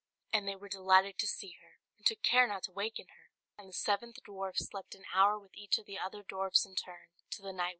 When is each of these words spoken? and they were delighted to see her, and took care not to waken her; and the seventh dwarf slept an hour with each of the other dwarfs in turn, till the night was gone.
and 0.33 0.47
they 0.47 0.55
were 0.55 0.69
delighted 0.69 1.17
to 1.19 1.27
see 1.27 1.53
her, 1.61 1.77
and 1.97 2.05
took 2.07 2.21
care 2.23 2.47
not 2.47 2.63
to 2.63 2.71
waken 2.71 3.05
her; 3.09 3.29
and 3.59 3.69
the 3.69 3.73
seventh 3.73 4.15
dwarf 4.27 4.53
slept 4.57 4.95
an 4.95 5.03
hour 5.13 5.37
with 5.37 5.55
each 5.55 5.77
of 5.77 5.85
the 5.85 5.99
other 5.99 6.23
dwarfs 6.27 6.65
in 6.65 6.73
turn, 6.73 7.05
till 7.29 7.45
the 7.45 7.53
night 7.53 7.59
was 7.59 7.63
gone. 7.69 7.69